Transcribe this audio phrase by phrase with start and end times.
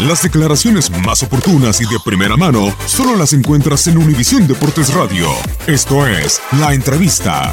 [0.00, 5.26] Las declaraciones más oportunas y de primera mano solo las encuentras en Univisión Deportes Radio.
[5.66, 7.52] Esto es La Entrevista.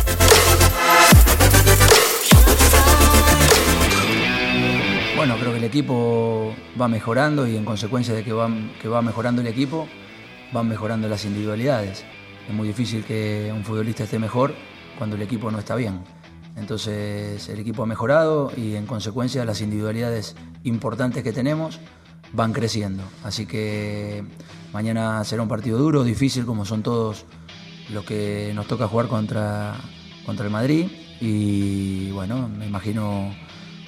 [5.15, 8.47] Bueno, creo que el equipo va mejorando y en consecuencia de que va,
[8.79, 9.87] que va mejorando el equipo,
[10.53, 12.05] van mejorando las individualidades.
[12.47, 14.53] Es muy difícil que un futbolista esté mejor
[14.99, 15.99] cuando el equipo no está bien.
[16.57, 21.79] Entonces el equipo ha mejorado y en consecuencia las individualidades importantes que tenemos
[22.33, 23.03] van creciendo.
[23.23, 24.23] Así que
[24.73, 27.25] mañana será un partido duro, difícil como son todos
[27.89, 29.75] los que nos toca jugar contra,
[30.25, 30.87] contra el Madrid.
[31.21, 33.33] Y bueno, me imagino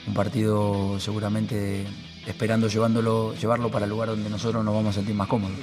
[0.07, 1.85] un partido seguramente
[2.25, 5.57] esperando llevándolo, llevarlo para el lugar donde nosotros nos vamos a sentir más cómodos.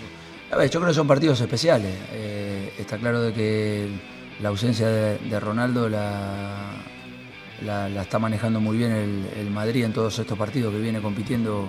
[0.51, 1.95] A ver, yo creo que son partidos especiales.
[2.13, 3.89] Eh, está claro de que
[4.41, 6.71] la ausencia de, Ronaldo la,
[7.63, 8.93] la, está manejando muy bien
[9.37, 11.69] el Madrid en todos estos partidos que viene compitiendo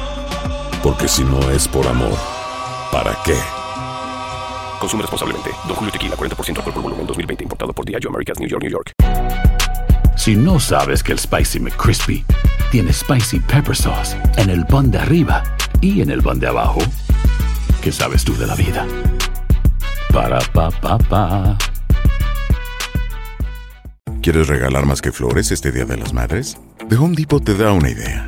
[0.83, 2.17] Porque si no es por amor,
[2.91, 3.37] ¿para qué?
[4.79, 5.51] Consume responsablemente.
[5.67, 7.43] Don Julio Tequila, 40% alcohol por volumen, 2020.
[7.43, 8.93] Importado por Diageo Americas, New York, New York.
[10.17, 12.25] Si no sabes que el Spicy McCrispy
[12.71, 15.43] tiene Spicy Pepper Sauce en el pan de arriba
[15.81, 16.79] y en el pan de abajo,
[17.83, 18.87] ¿qué sabes tú de la vida?
[20.11, 21.57] Para, pa, pa, pa.
[24.23, 26.57] ¿Quieres regalar más que flores este Día de las Madres?
[26.89, 28.27] The Home Depot te da una idea.